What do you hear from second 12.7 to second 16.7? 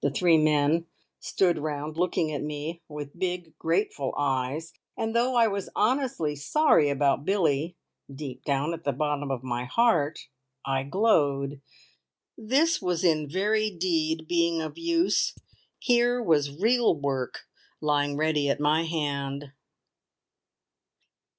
was in very deed being of use! Here was